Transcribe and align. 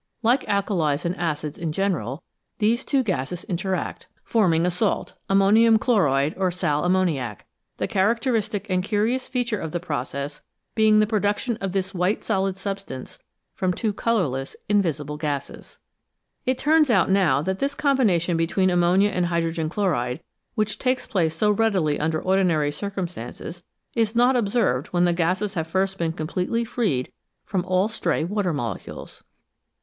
Like 0.23 0.43
alkalies 0.47 1.05
and 1.05 1.15
acids 1.15 1.59
in 1.59 1.71
general, 1.71 2.23
these 2.57 2.83
two 2.83 3.03
gases 3.03 3.43
interact, 3.43 4.07
forming 4.23 4.65
a 4.65 4.71
salt 4.71 5.13
ammonium 5.29 5.77
chloride 5.77 6.33
or 6.37 6.49
sal 6.49 6.83
ammoniac 6.83 7.45
the 7.77 7.87
character 7.87 8.33
istic 8.33 8.65
and 8.67 8.83
curious 8.83 9.27
feature 9.27 9.59
of 9.61 9.73
the 9.73 9.79
process 9.79 10.41
being 10.73 10.97
the 11.01 11.05
production 11.05 11.55
of 11.57 11.73
this 11.73 11.93
white 11.93 12.23
solid 12.23 12.57
substance 12.57 13.19
from 13.53 13.73
two 13.75 13.93
colourless, 13.93 14.55
invisible 14.67 15.19
erases. 15.19 15.77
It 16.47 16.57
turns 16.57 16.89
out 16.89 17.11
now 17.11 17.43
that 17.43 17.59
this 17.59 17.75
combination 17.75 18.37
between 18.37 18.71
o 18.71 18.73
ammonia 18.73 19.11
and 19.11 19.27
hydrogen 19.27 19.69
chloride, 19.69 20.23
which 20.55 20.79
takes 20.79 21.05
place 21.05 21.35
so 21.35 21.51
readily 21.51 21.99
under 21.99 22.19
ordinary 22.19 22.71
circumstances, 22.71 23.61
is 23.93 24.15
not 24.15 24.35
observed 24.35 24.87
when 24.87 25.05
the 25.05 25.13
gases 25.13 25.53
have 25.53 25.67
first 25.67 25.99
been 25.99 26.13
completely 26.13 26.65
freed 26.65 27.11
from 27.45 27.63
all 27.65 27.87
stray 27.87 28.23
water 28.23 28.51
molecules. 28.51 29.23